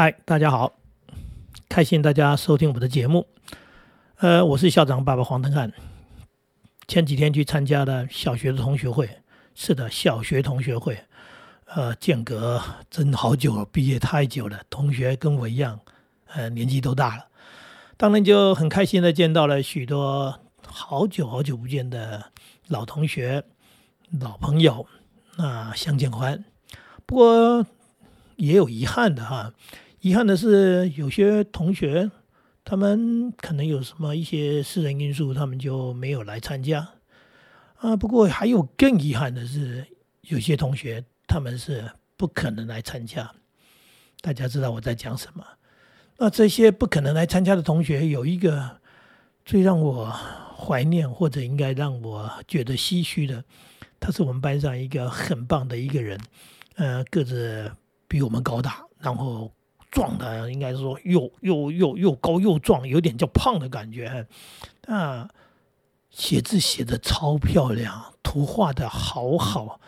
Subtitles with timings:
[0.00, 0.74] 嗨，大家好，
[1.68, 3.26] 开心大家收听我们的节目。
[4.18, 5.72] 呃，我是校长爸爸黄登汉。
[6.86, 9.10] 前几天去参加了小学的同学会，
[9.56, 10.96] 是的，小学同学会。
[11.64, 15.80] 呃，间隔真好久了，毕业太久了，同学跟我一样，
[16.28, 17.26] 呃，年纪都大了。
[17.96, 22.30] 当然就很开心的见到了许多好久好久不见的
[22.68, 23.42] 老同学、
[24.20, 24.86] 老朋友，
[25.38, 26.44] 那相见欢。
[27.04, 27.66] 不过。
[28.36, 29.52] 也有遗憾的哈，
[30.00, 32.10] 遗憾的是有些同学
[32.64, 36.88] 他们可能有什么一些私人因素，他们就没有来参加
[37.76, 37.96] 啊。
[37.96, 39.86] 不过还有更遗憾的是，
[40.22, 43.30] 有些同学他们是不可能来参加。
[44.20, 45.44] 大家知道我在讲什么？
[46.18, 48.80] 那这些不可能来参加的同学，有一个
[49.44, 50.10] 最让我
[50.56, 53.44] 怀念或者应该让我觉得唏嘘的，
[53.98, 56.20] 他是我们班上一个很棒的一个人，
[56.76, 57.72] 呃，个子。
[58.10, 59.52] 比我们高大，然后
[59.90, 64.26] 壮的，应该是说又又又又高又壮，有点叫胖的感觉。
[64.86, 65.28] 啊，
[66.10, 69.80] 写字写的超漂亮，图画的好好。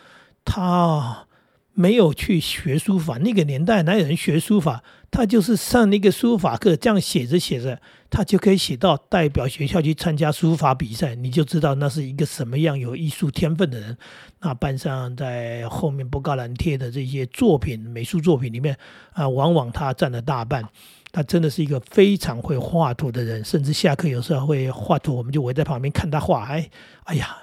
[0.44, 1.27] 他
[1.72, 4.83] 没有去学书法，那个年代哪有人学书法？
[5.11, 13.98] 他就是上那个书法课，这样写着写着，他就可以写到代表学校去参加书法比赛，你就知道那是一个什么样有艺术天分的人。
[14.41, 18.77] 那班上在后面布告栏贴的这些作品、美术作品里面
[19.12, 20.64] 啊，往往他占了大半。
[21.12, 26.45] 他真的是一个非常会画图的人，甚至下课有时候会画图，我们就围在旁边看他画。
[26.45, 26.70] 哎，
[27.02, 27.39] 哎呀，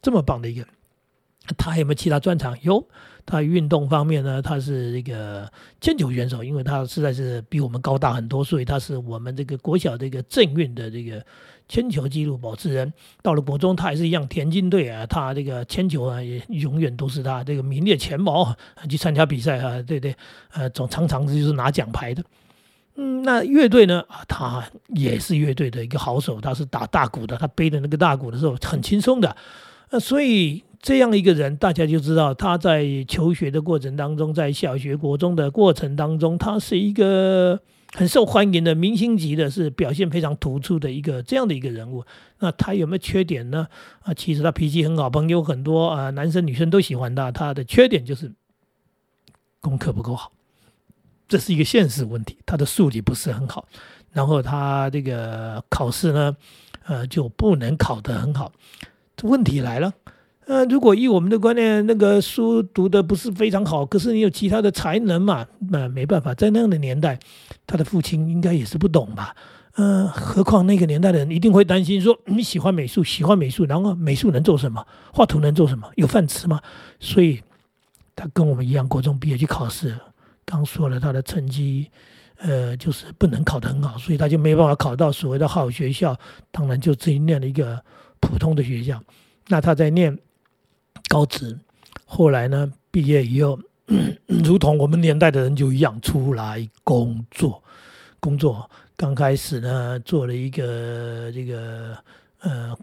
[0.00, 0.64] 这么棒的一个，
[1.56, 2.56] 他有没有其他专长？
[2.62, 2.84] 有。
[3.30, 5.46] 他运动方面呢，他是一个
[5.82, 11.22] 铅球选手，因为他实在是比我们高大很多，所以他是我们这个国小这个正运的这个
[11.68, 12.90] 铅球纪录保持人。
[13.20, 18.56] 到了国中，他还是一样田径队啊，他这个铅球啊也永远都是他这个名列前茅，
[18.88, 20.16] 去参加比赛啊，对对，
[20.52, 22.24] 呃，总常常就是拿奖牌的。
[22.94, 29.36] 嗯，那乐队呢，他也是乐队的一个好手，他是打大鼓的，他背的那个大鼓的时候很轻松的，
[29.90, 30.64] 呃，所以。
[30.80, 37.58] 这样一个人，大家就知道他在求学的过程当中，在小学、国中的过程当中，他是一个
[37.94, 42.04] 很受欢迎的明星级的，是表现非常突出的一个这样的一个人物。
[42.38, 43.66] 那他有没有缺点呢？
[44.02, 47.32] 啊，其实他脾气很好，朋友很多啊，男生女生都喜欢他。
[47.32, 48.32] 他的缺点就是
[49.60, 50.30] 功课不够好，
[51.26, 52.38] 这是一个现实问题。
[52.46, 53.66] 他的数理不是很好，
[54.12, 56.36] 然后他这个考试呢，
[56.86, 58.52] 呃，就不能考得很好。
[59.22, 59.92] 问题来了。
[60.46, 65.46] 呃，如果以我们的观念，那个书读的不是非常好，可是你有其他的才能嘛？
[65.70, 67.18] 那没办法，在那样的年代，
[67.66, 69.36] 他的父亲应该也是不懂吧？
[69.76, 74.84] 嗯，何况那个年代的人一定会担心说你喜欢美术，喜欢美术，然后美术能做什么？
[75.12, 75.86] 画图能做什么？
[75.96, 76.60] 有饭吃吗？
[76.98, 77.42] 所以
[78.16, 79.94] 他跟我们一样，国中毕业去考试，
[80.46, 81.90] 刚说了他的成绩，
[82.38, 86.18] 呃，就是不能考得很好，所以他就没办法考到所谓的好学校，
[86.50, 87.80] 当然就自己念了一个
[88.20, 89.02] 普通的学校。
[89.48, 90.16] 那他在念。
[91.08, 91.58] 高职，
[92.04, 92.70] 后来呢？
[92.90, 93.58] 毕业以后，
[94.26, 97.62] 如同我们年代的人就一样，出来工作。
[98.20, 101.96] 工作刚开始呢，做了一个这个
[102.40, 102.76] 呃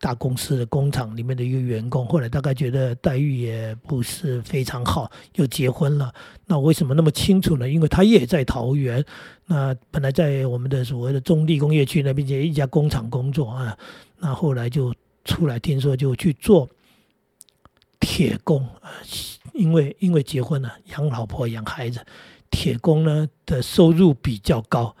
[0.00, 2.06] 大公司的工厂里面的一个员工。
[2.06, 6.10] 后来大概觉得待遇也不是非常好，又结婚了。
[6.46, 7.68] 那为什么那么清楚呢？
[7.68, 9.04] 因为他也在桃园。
[9.44, 13.76] 那本来在我们的所谓的中地工业区那边，一家工厂工作啊。
[14.18, 14.94] 那后来就
[15.24, 16.68] 出来，听说就去做。
[17.98, 18.92] 铁工啊，
[19.52, 22.04] 因为因为结婚了，养老婆养孩子，
[22.50, 24.94] 铁工呢的收入比较高。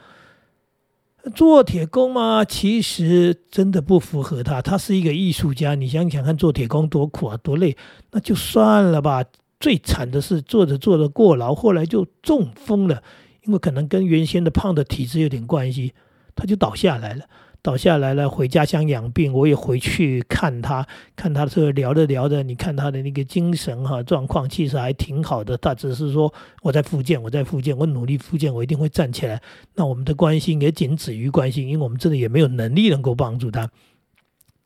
[1.34, 4.60] 做铁工嘛，其实真的不符合他。
[4.60, 7.76] 他是一个艺术家，你想想看，做铁工多苦啊，多累。
[8.10, 9.24] 那就算了吧。
[9.58, 13.02] 最惨的是做着做着过劳，后来就中风了，
[13.42, 15.94] 因为可能跟原先的胖的体质有点关系，
[16.34, 17.24] 他就倒下来了。
[17.66, 25.56] 倒下来了，回家乡养病，我也回去看他，看他的时候聊着聊着，你看他的那个精神哈状况，其实还挺好的。
[25.58, 26.32] 他只是说
[26.62, 29.42] 我在复健，我在复健，我努力复健，我一定会站起来。
[29.74, 33.68] 那我们的关心也仅止于关心，因为我们真的也没有能力能够帮助他。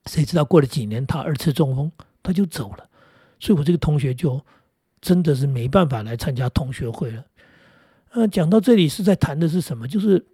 [0.05, 1.91] 谁知道过了几年，他二次中风，
[2.23, 2.87] 他就走了。
[3.39, 4.39] 所以我这个同学就
[5.01, 7.25] 真的是没办法来参加同学会了。
[8.11, 9.89] 呃，讲到这里是在谈的是什么？
[9.89, 10.27] 就是。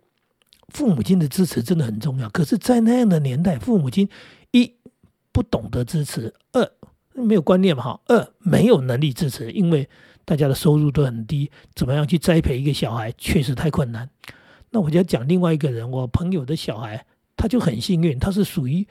[0.68, 4.08] 父母亲的支持真的很重要，可是，在那样的年代，父母亲
[4.50, 4.74] 一
[5.32, 6.70] 不懂得支持，二
[7.12, 9.88] 没有观念，哈，二没有能力支持，因为
[10.24, 14.10] 大家的收入都很低，怎么样去栽培一个小孩，确实太困难。
[14.70, 18.86] 那我就要讲另外一个人，我朋友的小孩，他就很幸运，他是属于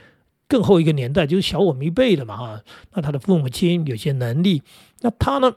[0.48, 2.62] 更后一个年代，就是小我们一辈的嘛，哈。
[2.94, 4.64] 那他的父母亲有些能力，
[5.02, 5.54] 那他呢，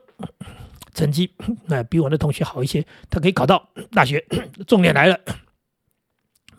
[0.92, 1.30] 成绩
[1.66, 4.22] 那比我的同学好一些，他可以考到大学。
[4.66, 5.18] 重点来了，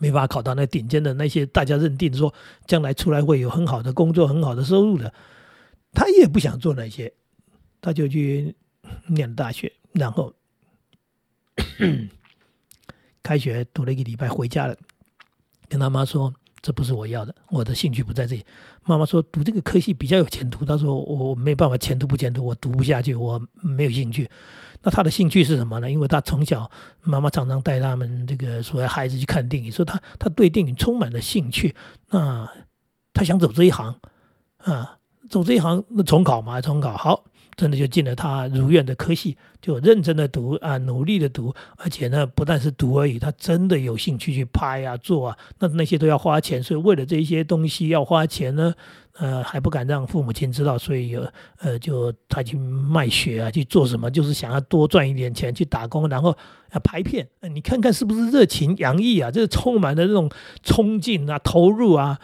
[0.00, 2.34] 没法考到那顶尖的那些大家认定说
[2.66, 5.14] 将来出来会有很好的工作、很好的收入的，
[5.92, 7.12] 他也不想做那些，
[7.80, 8.56] 他就去
[9.06, 10.34] 念大学，然后
[13.22, 14.76] 开学读了一个礼拜回家了，
[15.68, 16.34] 跟他妈说。
[16.62, 18.44] 这不是我要的，我的兴趣不在这里。
[18.84, 24.28] 妈妈说读这个科系比较有前途，他说我没办法，前途不前途，我读不下去，我没有兴趣。
[24.82, 25.90] 那他的兴趣是什么呢？
[25.90, 26.70] 因为他从小
[27.02, 31.74] 妈妈常常带他们这个所谓孩子去看电影，说他他对电影充满了兴趣，
[32.10, 32.48] 那
[33.12, 33.94] 他想走这一行
[34.58, 34.98] 啊，
[35.28, 37.24] 走这一行那重考嘛，重考好。
[37.56, 48.74] 真的就进了他如愿的科系，就认真的读啊，努力的读，而且呢，不但是读而已，他真的有兴趣去拍啊、做啊，那那些都要花钱，所以为了这些东西要花钱呢，
[49.18, 51.26] 呃，还不敢让父母亲知道，所以有
[51.58, 56.30] 呃，就他去卖血啊，去做什么，就是想要多赚一点钱去打工，然后
[56.70, 60.30] 啊拍片，你看看是不是热情洋溢啊，这充满了这种
[60.62, 62.18] 冲劲啊、投入啊。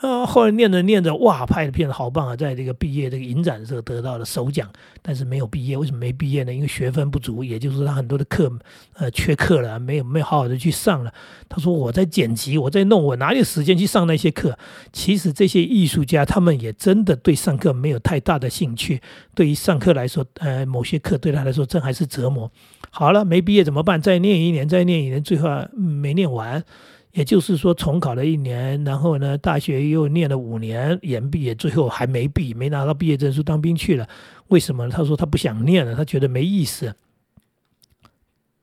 [0.00, 2.34] 啊，后来念着念着，哇，拍的片子好棒啊！
[2.34, 4.66] 在这个毕业这个影展的时候得到了首奖，
[5.02, 5.76] 但是没有毕业。
[5.76, 6.54] 为什么没毕业呢？
[6.54, 8.50] 因为学分不足，也就是他很多的课，
[8.94, 11.12] 呃，缺课了，没有没有好好的去上了。
[11.50, 14.58] 他说我在剪辑，我在弄，我哪有时间去上那些课？
[14.90, 19.02] 其实这些艺术家他们也真的对上课没有太大的兴趣。
[19.34, 22.50] 对于上课来说，呃，某些课对他来说真还是折磨。
[22.90, 24.00] 好了，没毕业怎么办？
[24.00, 26.64] 再念一年，再念一年，最后没念完。
[27.12, 34.08] 也就是说，重考了一年，然后呢，大学又念了五年，研毕业，最后还没毕，没拿到毕业证书，当兵去了。
[34.48, 34.88] 为什么？
[34.88, 36.94] 他说他不想念了，他觉得没意思。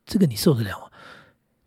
[0.06, 0.86] 这个你受得了吗？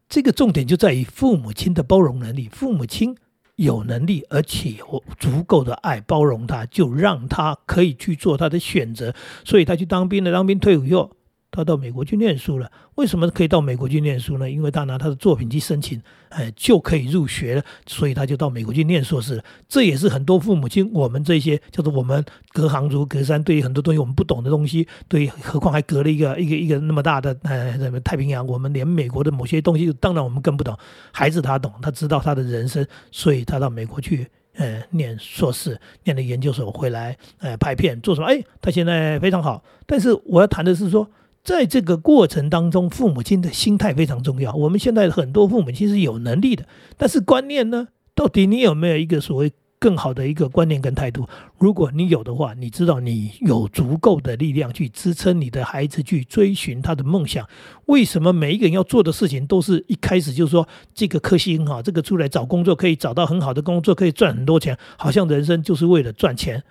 [0.09, 2.49] 这个重点就在于父母亲的包容能力。
[2.49, 3.15] 父母亲
[3.57, 9.15] 有能力，而且有足够的爱包容他，就让他可以去做他的选择。
[9.45, 11.11] 所以他去当兵了，当兵退伍以后。
[11.53, 14.49] 他到美国去念书了，为什么可以到美国去念书呢？
[14.49, 19.45] 因为他拿他的作品去申请，哎，就可以入学了，所以他就到美国去念硕士了。
[19.69, 30.79] 这也是很多父母亲，我们这些叫做我们隔行如隔山，对于很多东西我们不懂的东西，对，何况还隔了一个一个一个那么大的呃什么太平洋，我们连美国的某些东西，当然我们更不懂。
[31.11, 34.25] 孩子他懂，他知道他的人生，所以他到美国去，
[34.55, 38.29] 呃，念硕士，念了研究所回来，呃，拍片做什么？
[38.29, 39.65] 哎，他现在非常好。
[39.85, 41.11] 但是我要谈的是说。
[41.51, 44.55] 在这个过程当中，父母亲的心态非常重要。
[44.55, 46.65] 我们现在很多父母亲是有能力的，
[46.97, 47.89] 但是观念呢？
[48.15, 49.51] 到底你有没有一个所谓
[49.81, 51.29] 更好的一个观念跟态度？
[51.59, 57.45] 如果你有的话，你知道你有足够的力量去支撑你的孩子去追寻他的梦想。
[57.87, 66.63] 为什么每一个人要做的事情都是一开始就是说这个科系很好，这个出来找工作可以找到很好的工作，可以赚很多钱，好像人生就是为了赚钱？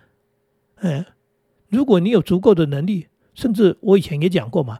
[0.76, 1.06] 哎，
[1.68, 3.08] 如果你有足够的能力。
[3.40, 4.78] 甚至我以前也讲过嘛，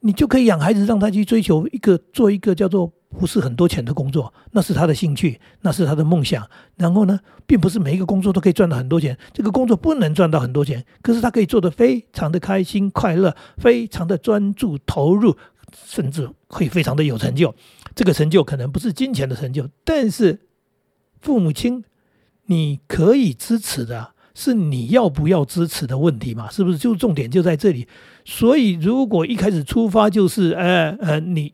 [0.00, 6.46] 你就可以养孩子，让他去追求一个做一个叫做不是很多钱的工作，那是他的兴趣，那是他的梦想。
[6.76, 15.34] 然后呢，并不是每一个工作都可以赚到很多钱，这个工作不能赚到很多钱，可是他可以做得非常的开心快乐，非常的专注投入，
[15.86, 17.54] 甚至会非常的有成就。
[17.94, 20.40] 这个成就可能不是金钱的成就，但是
[21.22, 21.82] 父母亲
[22.44, 24.12] 你可以支持的。
[24.38, 26.48] 是你要不要支持的问题嘛？
[26.48, 26.78] 是不是？
[26.78, 27.88] 就重点就在这里。
[28.24, 31.52] 所以，如果一开始出发就是，呃呃，你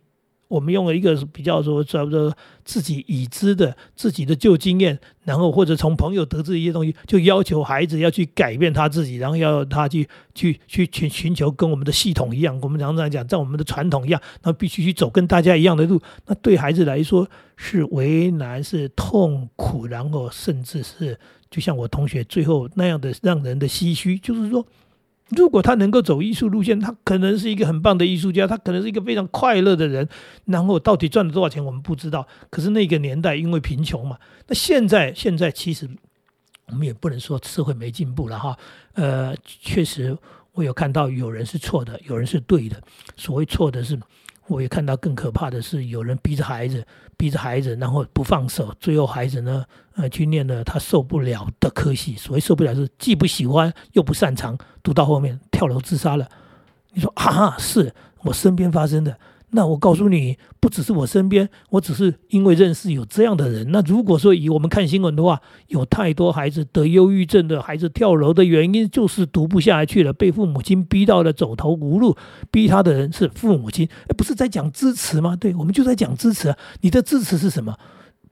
[0.48, 2.30] 我们用了一个比较说，差不多
[2.62, 15.98] 自己已知的自己的旧经验，然后或者从朋友得知一些东西，就要求孩子要去改变他自己，然后要他去去去寻寻求跟我们的系统一样，我们常常讲，在我们的传统一样，那必须去走跟大家一样的路。
[16.26, 17.26] 那对孩子来说
[17.56, 21.18] 是为难，是痛苦，然后甚至是。
[21.54, 24.66] 就像我同学最后那样的让人的唏嘘，就是说，
[25.28, 30.08] 如果他能够走艺术路线，他可能是一个很棒的艺术家，他可能是一个非常快乐的人。
[30.46, 32.26] 然后到底赚了多少钱，我们不知道。
[32.50, 34.18] 可是那个年代因为贫穷嘛，
[34.48, 35.88] 那现在现在其实
[36.66, 38.58] 我们也不能说社会没进步了哈。
[38.94, 40.18] 呃，确实
[40.54, 42.82] 我有看到有人是错的，有人是对的。
[43.16, 43.96] 所谓错的是。
[44.48, 46.86] 我也看到更可怕的是，有人逼着孩子，
[47.16, 49.64] 逼着孩子，然后不放手，最后孩子呢，
[49.96, 52.14] 呃，去念了他受不了的科系。
[52.16, 56.28] 所谓受不了，是既不喜欢又不擅长，读到后面跳楼自杀了。
[56.92, 59.18] 你说啊，是我身边发生的。
[59.54, 63.70] 那我告诉你，不只是我身边，我只是因为认识有这样的人。
[63.70, 72.16] 那如果说以我们看新闻的话，有太多孩子得忧郁症的孩子跳楼的原因就是读不下去了，被父母亲逼到了走投无路。
[72.50, 75.36] 逼他的人是父母亲，不是在讲支持吗？
[75.36, 76.58] 对，我们就在讲支持啊。
[76.80, 77.78] 你的支持是什么？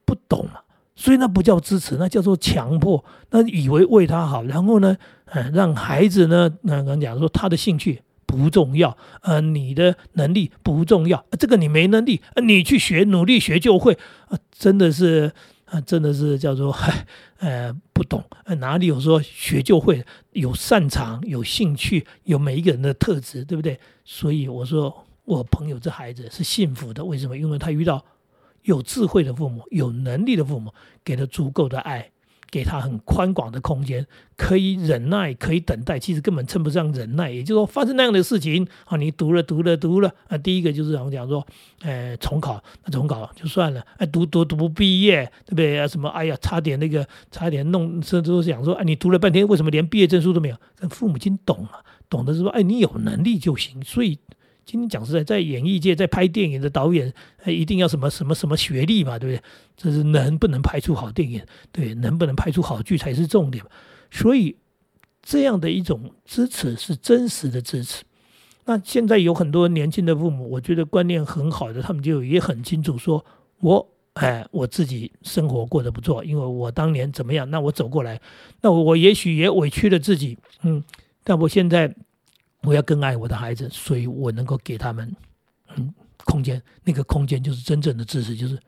[0.04, 0.60] 不懂嘛？
[0.96, 3.04] 所以那不叫支持，那叫做强迫。
[3.30, 8.02] 那以为为他好，然后呢，嗯，让孩子呢，那刚讲说他的兴趣。
[8.32, 13.92] 不重要，呃，你的能力不重要，这个你没能力，你去学，努力学就会，
[14.28, 15.30] 啊，真的是，
[15.66, 16.74] 啊，真的是叫做，
[17.40, 18.24] 呃，不懂，
[18.58, 23.78] 哪里有说学就会，有擅长，有兴趣，有每一个人的特质，对不对？
[24.02, 27.36] 所以我说，我朋友这孩子是幸福的，为什么？
[27.36, 28.02] 因为他遇到
[28.62, 30.72] 有智慧的父母，有能力的父母，
[31.04, 32.11] 给了足够的爱。
[32.52, 34.06] 给他很宽广的空间，
[34.36, 37.30] 可以忍耐，可以等待，其实根本称不上忍耐。
[37.30, 41.44] 也就是说，发生那样的事情啊，你读了读了读了啊，第一个就是我们讲说，
[41.80, 45.88] 呃，重考，那重考就算了，哎，读读读不毕业，对不对啊？
[45.88, 46.10] 什么？
[46.10, 50.56] 哎呀，差点那个，差点弄，甚至都想说，哎，你读了半天，为什么连毕业证书都没有？
[50.76, 51.80] 跟父母亲懂啊，
[52.10, 54.18] 懂得是说，哎，你有能力就行，所以。
[54.64, 57.12] 今天讲实在，在演艺界，在拍电影的导演，
[57.46, 59.42] 一定要什么什么什么学历嘛，对不对？
[59.76, 63.64] 这是能不能拍出好电影，对，能不能拍出好剧才是重点。
[64.10, 64.56] 所以
[65.20, 68.04] 这样的一种支持是真实的支持。
[68.64, 73.24] 那现在有很多年轻的父母，我觉得观念很好的，他们就也很清楚，说
[73.60, 78.20] 我哎，我自己生活过得不错，因为我当年怎么样，那我走过来，
[78.60, 80.84] 那我也许也委屈了自己，嗯，
[81.24, 81.92] 但我现在。
[82.62, 85.14] 我要更爱我的孩子，所以我能够给他们
[85.76, 85.92] 嗯
[86.24, 88.58] 空间，那个空间就是真正的知识，就是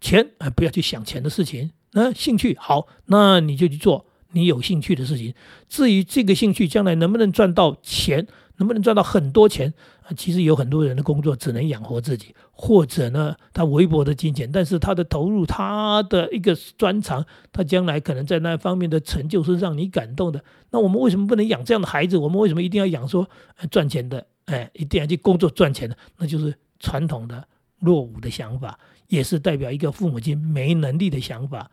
[0.00, 1.70] 钱啊，不要去想钱的事情。
[1.92, 5.34] 那兴趣好，那你就去做你有兴趣的事情。
[5.68, 9.72] 至于这个兴趣将来能不能赚到钱，能不能赚到很多钱？
[10.16, 20.44] 其实有很多人的工作只能养活自己，或者呢，他微薄的金钱，但是他的投入，他的一个专长，他将来可能在那方面的成就是让你感动的。
[20.70, 22.18] 那我们为什么不能养这样的孩子？
[22.18, 23.28] 我们为什么一定要养说
[23.70, 24.26] 赚钱的？
[24.44, 25.96] 哎，一定要去工作赚钱的？
[26.18, 27.42] 那就是传统的
[27.80, 31.70] 落伍的想法，也是代表一个父母亲没能力的想法。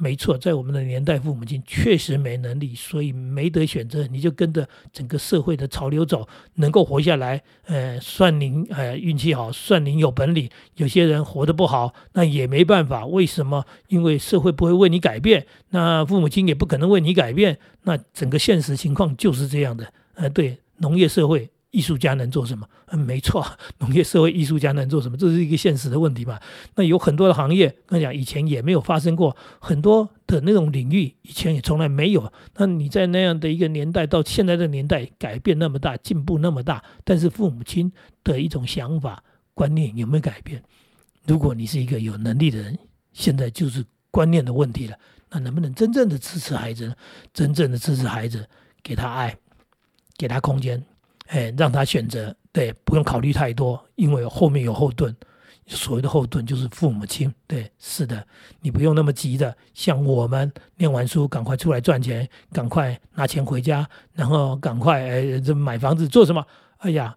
[0.00, 10.48] 没错，在我们的年代，父母亲确实没能力，所以没得选择，你就跟着整个社会的潮流走，能够活下来，呃，算您呃运气好，算您有本领。
[10.76, 13.04] 有些人活得不好，那也没办法。
[13.06, 13.64] 为什么？
[13.88, 19.92] 因为社会不会为你改变，那父母亲也不可能为你改变，那整个现实情况就是这样的。
[20.14, 21.50] 呃，对，农业社会。
[21.70, 22.68] 艺术家能做什么？
[22.86, 23.46] 嗯，没错，
[23.78, 25.16] 农业社会艺术家能做什么？
[25.16, 26.40] 这是一个现实的问题嘛。
[26.76, 32.32] 那有很多的行业，刚讲以前也没有发生过很多的那种领域，以前也从来没有。
[32.56, 37.92] 那你在那样的一个年代到现在的年代，改变那么大，进步那么大，但是父母亲
[38.24, 39.22] 的一种想法
[39.52, 40.62] 观念有没有改变？
[41.26, 42.78] 如果你是一个有能力的人，
[43.12, 44.96] 现在就是观念的问题了。
[45.30, 46.94] 那能不能真正的支持孩子呢？
[47.34, 48.48] 真正的支持孩子，
[48.82, 49.36] 给他爱，
[50.16, 50.82] 给他空间。
[51.28, 55.14] 哎，让他选择，对，不用考虑太多，因为后面有后盾。
[55.70, 58.26] 所谓的后盾就是父母亲，对，是的，
[58.62, 66.42] 你不用那么急的，像我们念完书赶快出来赚钱，赶快拿钱回家，然后赶快哎这买房子做什么？
[66.78, 67.14] 哎呀，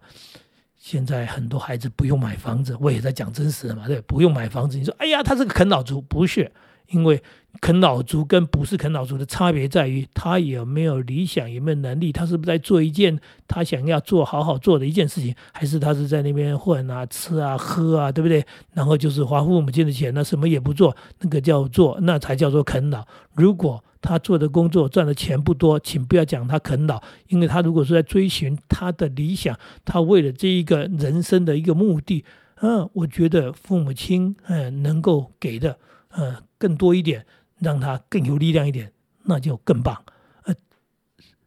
[0.76, 4.76] 现在很多孩子不用买房子，我也在讲真实的嘛，对，不用买房子。
[4.76, 6.52] 你说，哎呀，他是个啃老族，不是？
[6.92, 7.20] 因为
[7.60, 18.44] 啃老族跟不是啃老族的差别在于，他有没有理想，有没有能力，他是不是在做一件他想要做好好做的一件事情，还是他是在那边混啊、吃啊、喝啊，对不对？
[18.72, 23.06] 然后就是花父母亲的钱，那什么也不做，那个叫做那才叫做啃老。
[23.34, 32.24] 如果他做的工作赚的钱不多，请不要讲他啃老，因为他如果是在追寻他的理想，他为了这一个人生的一个目的，
[32.60, 35.78] 嗯，我觉得父母亲嗯能够给的。
[36.14, 37.26] 嗯，更多一点，
[37.58, 38.92] 让他更有力量一点，
[39.24, 40.04] 那就更棒。
[40.44, 40.54] 呃，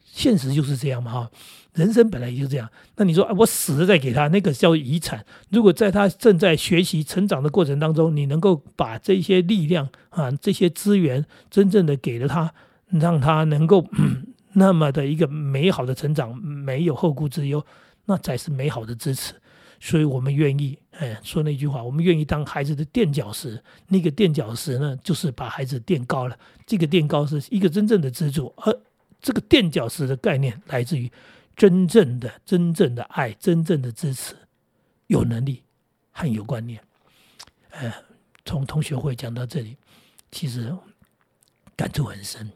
[0.03, 1.31] 现实就是这样嘛，哈，
[1.73, 2.69] 人生本来就是这样。
[2.97, 5.25] 那你说，啊我死了再给他，那个叫遗产。
[5.49, 12.53] 如果在他正在学习成长的过程当中，你能够把这些力量啊，这些资源，真正的给了他，
[12.89, 13.87] 让他能够
[14.51, 17.65] 那么的一个美好的成长，没有后顾之忧，
[18.07, 19.33] 那才是美好的支持。
[19.85, 23.63] 所以我们愿意，哎，说那句话，我们愿意当孩子的垫脚石。
[23.87, 26.35] 那个垫脚石呢，就是把孩子垫高了。
[26.65, 28.75] 这个垫高是一个真正的支柱，而
[29.21, 31.11] 这个垫脚石的概念来自于
[31.55, 34.35] 真正的、真正的爱、真正的支持，
[35.05, 35.61] 有能力
[36.09, 36.81] 和有观念。
[37.69, 37.93] 呃，
[38.43, 39.77] 从同学会讲到这里，
[40.31, 40.75] 其实
[41.75, 42.51] 感触很深，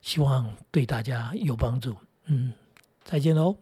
[0.00, 1.94] 希望对大家有帮助。
[2.24, 2.50] 嗯，
[3.04, 3.54] 再见喽。